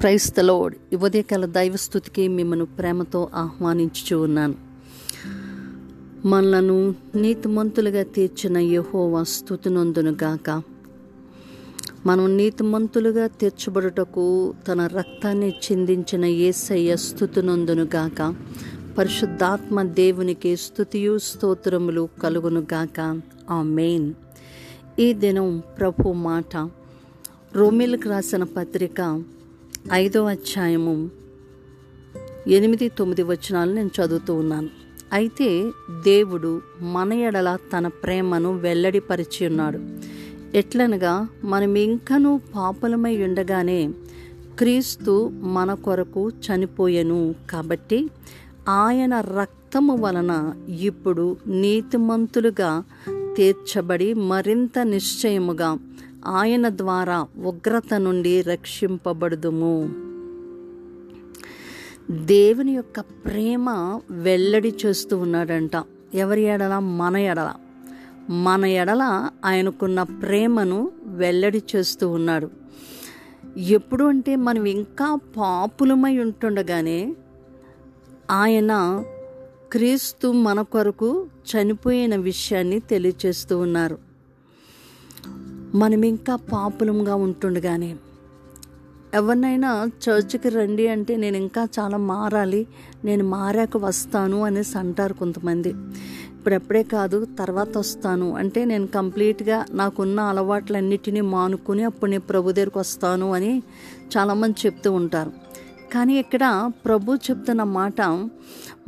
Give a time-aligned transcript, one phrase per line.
[0.00, 4.54] క్రైస్తలోడ్ the ఉదయకాల దైవస్థుతికి మిమ్మల్ని ప్రేమతో ఆహ్వానించుచు ఉన్నాను.
[6.26, 10.62] మనలను నీతిమంతులుగా తీర్చిన యహోవా స్థుతినందును గాక.
[12.06, 18.34] మనం నీతిమంతులుగా తీర్చబడుటకు తన రక్తాన్ని చిందించిన ఏసయ్య స్థుతినందును గాక.
[18.98, 23.20] పరిశుద్ధాత్మ దేవునికి స్థుతియు స్తోత్రములు కలుగును గాక.
[23.50, 24.14] ఆ మెయిన్
[24.98, 26.70] ఈ దినం ప్రభు మాట.
[27.52, 29.22] రోమిల్కి రాసిన పత్రిక
[29.92, 31.10] ఐదో అధ్యాయము.
[32.46, 34.68] ఎనిమిది తొమ్మిది వచనాలు నేను చదువుతూ ఉన్నాను.
[35.12, 35.70] అయితే
[36.04, 39.78] దేవుడు మన ఎడల తన ప్రేమను వెల్లడిపరిచి ఉన్నాడు.
[40.56, 43.90] ఎట్లనగా మనం ఇంకనూ పాపలమై ఉండగానే
[44.58, 48.10] క్రీస్తు మన కొరకు చనిపోయెను కాబట్టి
[48.68, 52.84] ఆయన రక్తము వలన ఇప్పుడు నీతిమంతులుగా
[53.36, 55.78] తీర్చబడి మరింత నిశ్చయముగా
[56.26, 59.90] ఆయన ద్వారా ఉగ్రత నుండి రక్షింపబడుదుము.
[62.10, 65.70] దేవుని యొక్క ప్రేమ వెల్లడి చేస్తూ ఉన్నాడంట.
[66.14, 66.78] ఎవరి ఎడల?
[66.78, 67.54] మన ఎడల.
[68.30, 72.50] మన ఎడల ఆయనకున్న ప్రేమను వెల్లడి చేస్తూ ఉన్నాడు.
[73.56, 77.14] ఎప్పుడు అంటే మనం ఇంకా పాపులమై ఉంటుండగానే
[78.30, 79.04] ఆయన
[79.72, 83.98] క్రీస్తు మన కొరకు చనిపోయిన విషయాన్ని తెలియచేస్తూ ఉన్నారు.
[85.74, 87.96] మనం ఇంకా పాపులంగా ఉంటుండగానే
[89.14, 92.66] ఎవరినైనా చర్చికి రండి అంటే నేను ఇంకా చాలా మారాలి
[93.04, 95.68] నేను మారాక వస్తాను అనేసి అంటారు కొంతమంది.
[96.32, 98.36] ఇప్పుడు ఎప్పుడే కాదు తర్వాత వస్తాను.
[98.36, 103.62] అంటే నేను కంప్లీట్గా నాకున్న అలవాట్లన్నిటినీ మానుకుని అప్పుడు నేను ప్రభు దగ్గరికి వస్తాను అని
[104.16, 105.32] చాలామంది చెప్తూ ఉంటారు.
[105.92, 108.00] కానీ ఇక్కడ ప్రభు చెప్తున్న మాట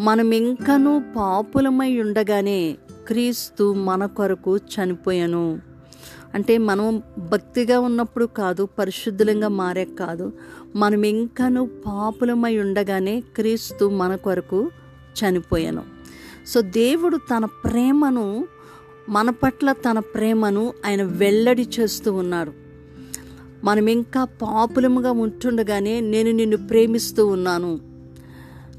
[0.00, 5.71] మనం ఇంకనూ పాపులమై ఉండగానే క్రీస్తు మన కొరకు చనిపోయాను.
[6.34, 10.32] అంటే మనం భక్తిగా ఉన్నప్పుడు కాదు పరిశుద్ధులంగా మారే కాదు.
[10.76, 14.70] మనం ఇంకనూ పాపులమై ఉండగానే క్రీస్తు మన కొరకు
[15.20, 15.82] చనిపోయాను.
[16.46, 18.46] సో దేవుడు తన ప్రేమను
[19.08, 22.52] మన పట్ల తన ప్రేమను ఆయన వెల్లడి చేస్తూ ఉన్నాడు.
[23.64, 27.78] మనం ఇంకా పాపులముగా ఉంటుండగానే నేను నిన్ను ప్రేమిస్తూ ఉన్నాను.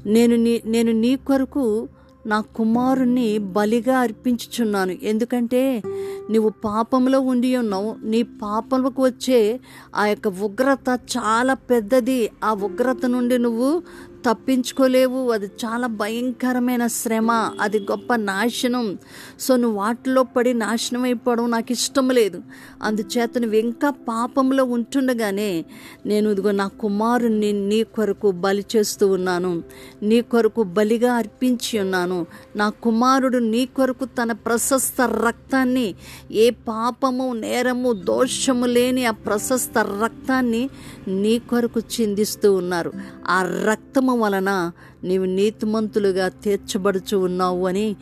[0.06, 1.88] నేను నీ నేను నీ కొరకు
[2.26, 4.94] నా కుమారుణ్ణి బలిగా అర్పించుచున్నాను.
[5.02, 5.82] ఎందుకంటే
[6.30, 7.96] నువ్వు పాపంలో ఉండి ఉన్నావు.
[8.04, 9.60] నీ పాపంలోకి వచ్చే
[9.96, 12.30] ఆ యొక్క ఉగ్రత చాలా పెద్దది.
[12.44, 13.82] ఆ ఉగ్రత నుండి నువ్వు
[14.26, 15.30] తప్పించుకోలేవు.
[15.30, 17.32] అది చాలా భయంకరమైన శ్రమ.
[17.60, 18.98] అది గొప్ప నాశనం.
[19.40, 22.42] సో నువ్వు వాటిలో పడి నాశనం అయిపోవడం నాకు ఇష్టం లేదు.
[22.82, 25.64] అందుచేత నువ్వు ఇంకా పాపంలో ఉంటుండగానే
[26.06, 29.62] నేను ఇదిగో నా కుమారుణ్ణి నీ కొరకు బలి చేస్తూ ఉన్నాను.
[30.02, 32.26] నీ కొరకు బలిగా అర్పించి ఉన్నాను.
[32.56, 35.94] నా కుమారుడు నీ కొరకు తన ప్రశస్త రక్తాన్ని
[36.32, 40.70] ఏ పాపము నేరము దోషము లేని ఆ ప్రశస్త రక్తాన్ని
[41.08, 42.92] నీ కొరకు చిందిస్తూ ఉన్నారు.
[43.28, 44.72] ఆ రక్తము వలన
[45.04, 47.96] నీవు నీతిమంతులుగా తీర్చబడుచు ఉన్నావు అని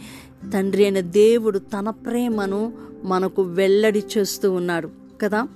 [0.54, 2.72] తండ్రి అయిన దేవుడు తన ప్రేమను
[3.04, 4.90] మనకు వెల్లడి చేస్తూ ఉన్నాడు
[5.22, 5.48] కదా?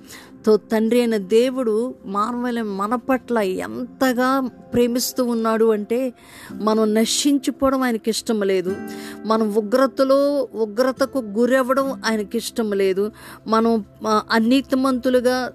[0.45, 4.39] తో తండ్రి అయిన దేవుడు మానవుల మన పట్ల ఎంతగా
[4.73, 6.13] ప్రేమిస్తూ ఉన్నాడు అంటే
[6.53, 8.75] మనం నశించిపోవడం ఆయనకి ఇష్టం లేదు.
[9.25, 13.11] మనం ఉగ్రతలో ఉగ్రతకు గురవ్వడం ఆయనకి ఇష్టం లేదు.
[13.47, 13.85] మనం
[14.31, 15.51] అనీతిమంతులుగా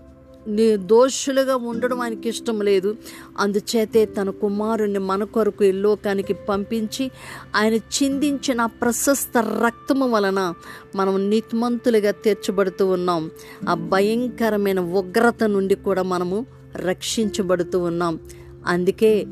[0.48, 2.96] నిర్దోషులుగా దోషులుగా ఉండడం ఆయనకి ఇష్టం లేదు.
[3.38, 7.10] అందుచేతే తన కుమారుని మన కొరకు ఈ లోకానికి పంపించి
[7.56, 10.54] ఆయన చిందించిన ప్రశస్త రక్తము వలన
[10.96, 13.30] మనం నీతిమంతులుగా తీర్చబడుతూ ఉన్నాం.
[13.68, 18.18] ఆ భయంకరమైన ఉగ్రత నుండి కూడా మనము రక్షించబడుతూ ఉన్నాం.
[18.66, 19.26] అందుకే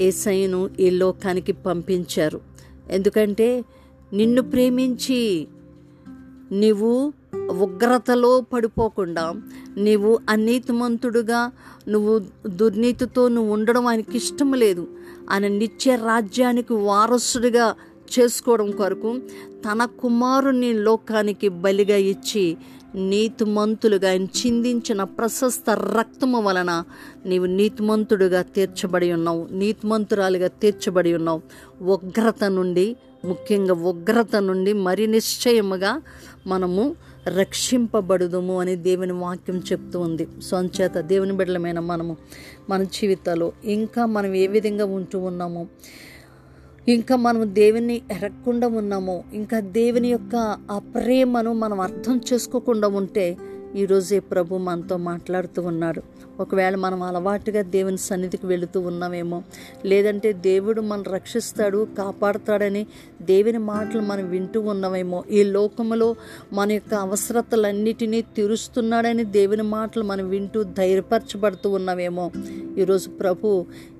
[0.00, 2.40] ఏసైను ఈ లోకానికి పంపించారు.
[2.90, 3.64] ఎందుకంటే
[4.12, 5.48] నిన్ను ప్రేమించి
[6.52, 9.34] నీవు ఉగ్రతలో పడిపోకుండా
[9.76, 11.52] నీవు అనీతిమంతుడుగా
[11.88, 12.14] నువ్వు
[12.46, 14.88] దుర్నీతితో నువ్వు ఉండడం ఆయనకి ఇష్టం లేదు
[15.30, 17.74] ఆయన నిత్య రాజ్యానికి వారసుడిగా
[18.18, 19.10] చేసుకోవడం కొరకు
[19.64, 22.56] తన కుమారుని లోకానికి బలిగా ఇచ్చి
[22.94, 26.84] నీతిమంతులుగా ఆయన చిందించిన ప్రశస్త రక్తము వలన
[27.26, 31.42] నీవు నీతిమంతుడుగా తీర్చబడి ఉన్నావు నీతిమంతురాలుగా తీర్చబడి ఉన్నావు.
[31.82, 36.02] ఉగ్రత నుండి ముఖ్యంగా ఉగ్రత నుండి మరి నిశ్చయముగా
[36.46, 36.96] మనము
[37.28, 40.26] రక్షింపబడుదుము అని దేవుని వాక్యం చెప్తూ ఉంది.
[40.42, 42.16] సొంచేత దేవుని బిడ్డలమైన మనము
[42.70, 45.66] మన జీవితాల్లో ఇంకా మనం ఏ విధంగా ఉంటూ ఉన్నామో
[46.88, 50.36] ఇంకా మనం దేవుని ఎరగకుండా ఉన్నామో ఇంకా దేవుని యొక్క
[50.70, 53.36] ఆ ప్రేమను మనం అర్థం చేసుకోకుండా ఉంటే
[53.76, 56.00] ఈరోజే ప్రభు మనతో మాట్లాడుతూ ఉన్నాడు
[56.40, 59.38] ఒకవేళ మనం అలవాటుగా దేవుని సన్నిధికి వెళుతూ ఉన్నామేమో
[59.84, 62.82] లేదంటే దేవుడు మనం రక్షిస్తాడు కాపాడుతాడని
[63.22, 66.08] దేవుని మాటలు మనం వింటూ ఉన్నామేమో ఈ లోకములో
[66.52, 72.26] మన యొక్క అవసరతలన్నిటినీ తీరుస్తున్నాడని దేవుని మాటలు మనం వింటూ ధైర్యపరచబడుతూ ఉన్నామేమో
[72.78, 73.48] ఈరోజు ప్రభు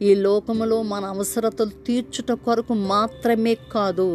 [0.01, 4.11] ఈ లోకములో మన అవసరతలు తీర్చుట కొరకు మాత్రమే కాదు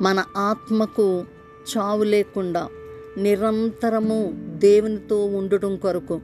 [0.00, 1.06] మన ఆత్మకు
[1.70, 2.62] చావు లేకుండా
[3.18, 6.20] నిరంతరము దేవునితో ఉండటం కొరకు.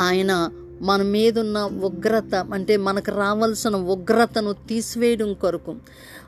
[0.00, 0.50] ఆయన
[0.82, 5.76] మన మీదున్న ఉగ్రత అంటే మనకు రావాల్సిన ఉగ్రతను తీసివేయడం కొరకు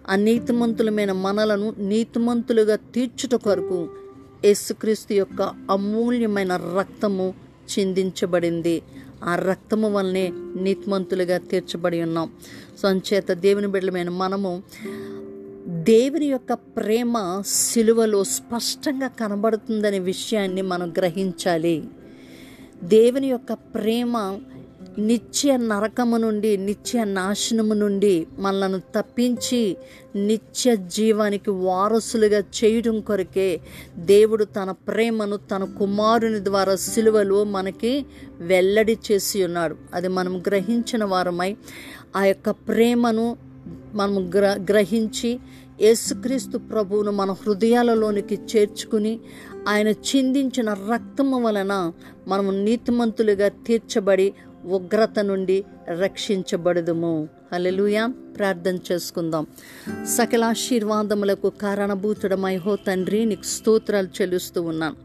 [0.08, 3.88] ఆ నీతిమంతులమైన మనలను నీతిమంతులుగా తీర్చుట కొరకు
[4.44, 7.35] యేసుక్రీస్తు యొక్క అమూల్యమైన రక్తము
[7.79, 8.82] చిందించబడింది.
[9.25, 12.32] ఆ రక్తము వల్లనే నీతిమంతులుగా తీర్చబడి ఉన్నాం.
[12.82, 14.62] సో అంచేత దేవుని బిడ్డలమైన మనము
[15.67, 21.85] దేవుని యొక్క ప్రేమ సిలువలో స్పష్టంగా కనబడుతుందనే విషయాన్ని మనం గ్రహించాలి.
[22.83, 24.41] దేవుని యొక్క ప్రేమ
[24.99, 29.77] నిత్య నరకము నుండి నిత్య నాశనము నుండి మనలను తప్పించి
[30.17, 33.61] నిత్య జీవానికి వారసులుగా చేయడం కొరకే
[33.97, 38.06] దేవుడు తన ప్రేమను తన కుమారుని ద్వారా సిలువలో మనకి
[38.41, 39.77] వెల్లడి చేసి ఉన్నాడు.
[39.95, 41.56] అది మనం గ్రహించిన వారమై
[42.17, 43.50] ఆ యొక్క ప్రేమను
[43.95, 45.39] మనం గ్ర గ్రహించి
[45.81, 49.21] యేసుక్రీస్తు ప్రభువును మన హృదయాలలోనికి చేర్చుకుని
[49.69, 51.93] ఆయన చిందించిన రక్తము వలన
[52.29, 54.33] మనము నీతిమంతులుగా తీర్చబడి
[54.65, 55.65] ఉగ్రత నుండి
[55.99, 57.29] రక్షించబడదుము.
[57.52, 58.06] హల్లెలూయా.
[58.06, 59.47] ప్రార్థన చేసుకుందాం.
[60.05, 64.97] సకల ఆశీర్వాదములకు కారణభూతుడమై హో తండ్రి నీకు స్తోత్రాలు చెల్లిస్తూ ఉన్నాను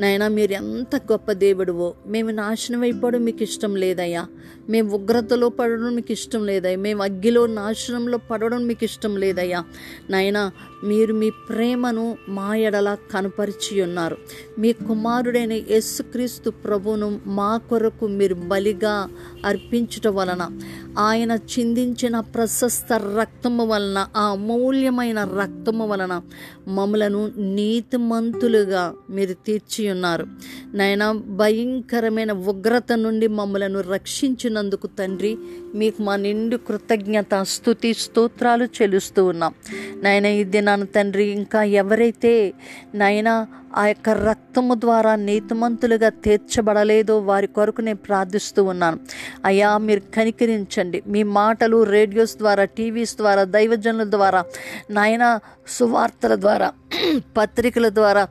[0.00, 1.94] నాయనా మీరు ఎంత గొప్ప దేవుడువో.
[2.06, 4.26] మేము నాశనం అయిపోవడం మీకు ఇష్టం లేదయ్యా.
[4.68, 6.78] మేము ఉగ్రతలో పడడం మీకు ఇష్టం లేదయ్యా.
[6.78, 9.64] మేము అగ్గిలో నాశనంలో పడడం మీకు ఇష్టం లేదయ్యా.
[10.10, 10.52] నాయనా
[10.84, 14.16] మీరు మీ ప్రేమను మా ఎడల కనపరిచి ఉన్నారు.
[14.58, 19.08] మీ కుమారుడైన యేసుక్రీస్తు ప్రభువును మా కొరకు మీరు బలిగా
[19.44, 20.60] అర్పించటం వలన
[20.98, 26.14] ఆయన చింది చిందించిన ప్రశస్త రక్తము వలన ఆ అమూల్యమైన రక్తము వలన
[26.68, 27.22] మమ్మలను
[27.54, 30.24] నీతిమంతులుగా మీరు తీర్చి ఉన్నారు
[30.74, 31.04] నాయన
[31.40, 35.32] భయంకరమైన ఉగ్రత నుండి మమ్మలను రక్షించినందుకు తండ్రి
[35.74, 39.52] మీకు మా నిండు కృతజ్ఞత స్థుతి స్తోత్రాలు చెల్లిస్తూ ఉన్నాం.
[40.02, 42.32] నాయన ఈ దినాన తండ్రి ఇంకా ఎవరైతే
[42.94, 43.30] నాయన
[43.76, 48.98] ఆ యొక్క రక్తము ద్వారా నీతిమంతులుగా తీర్చబడలేదో వారి కొరకు నేను ప్రార్థిస్తూ ఉన్నాను.
[49.44, 50.98] అయ్యా మీరు కనికరించండి.
[51.08, 54.40] మీ మాటలు రేడియోస్ ద్వారా టీవీస్ ద్వారా దైవజనుల ద్వారా
[54.90, 55.24] నాయన
[55.68, 56.68] సువార్తల ద్వారా
[57.36, 58.24] పత్రికల ద్వారా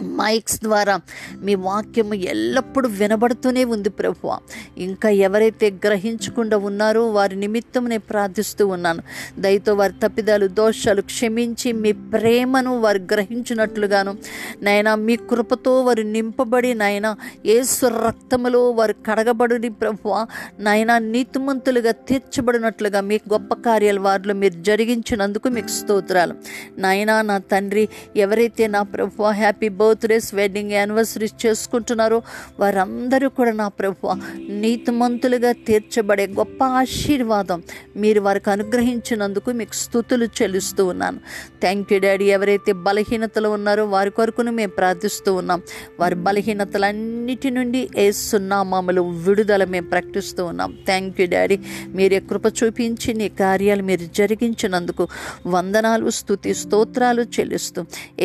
[0.00, 1.00] మైక్స్ ద్వారా
[1.34, 4.30] మీ వాక్యము ఎల్లప్పుడూ వినబడుతూనే ఉంది ప్రభు
[4.76, 9.02] ఇంకా ఎవరైతే గ్రహించకుండా ఉన్నారో వారి నిమిత్తం నేను ప్రార్థిస్తూ ఉన్నాను.
[9.38, 14.16] దయతో వారి తప్పిదాలు దోషాలు క్షమించి మీ ప్రేమను వారు గ్రహించినట్లుగాను
[14.62, 20.26] నాయన మీ కృపతో వారు నింపబడి నాయన ఏసు రక్తములో వారు కడగబడిని ప్రభు
[20.60, 26.34] నాయన నీతిమంతులుగా తీర్చబడినట్లుగా మీ గొప్ప కార్యాలు వారిలో మీరు జరిగించినందుకు మీకు స్తోత్రాలు.
[26.78, 32.18] నాయన నా తండ్రి ఎవరైతే నా ప్రభు హ్యాపీ బర్త్డేస్ వెడ్డింగ్ యానివర్సరీస్ చేసుకుంటున్నారో.
[32.60, 34.14] వారందరూ కూడా నా ప్రభు
[34.62, 37.60] నీతిమంతులుగా తీర్చబడే గొప్ప ఆశీర్వాదం
[38.02, 41.18] మీరు వారికి అనుగ్రహించినందుకు మీకు స్థుతులు చెల్లిస్తూ ఉన్నాను.
[41.60, 45.60] థ్యాంక్ యూ డాడీ ఎవరైతే బలహీనతలు ఉన్నారో వారి కొరకును మేము ప్రార్థిస్తూ ఉన్నాం.
[46.00, 50.70] వారి బలహీనతలన్నిటి నుండి ఏసున్నామామలు విడుదల మేము ప్రకటిస్తూ ఉన్నాం.
[50.86, 51.58] థ్యాంక్ యూ డాడీ
[51.98, 55.06] మీరే కృప చూపించి నీ కార్యాలు మీరు జరిగించినందుకు
[55.46, 57.80] వందనాలు స్థుతి స్తోత్రాలు చెల్లిస్తూ.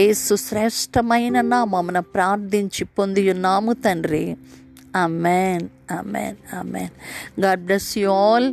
[0.05, 4.25] ఏసు శ్రేష్టమైన నామమున ప్రార్థించి పొందియున్నాము తండ్రి.
[4.95, 6.93] Amen amen amen
[7.41, 8.47] God bless you all.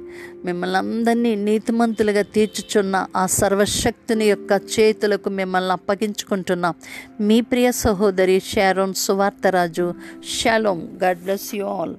[0.45, 6.75] మిమ్మల్ని అందరినీ నీతిమంతులుగా తీర్చుచున్న ఆ సర్వశక్తిని యొక్క చేతులకు మిమ్మల్ని అప్పగించుకుంటున్నాం
[7.21, 9.87] మీ ప్రియ సహోదరి Sharon Suvartharaju.
[10.41, 11.95] Shalom God bless you all.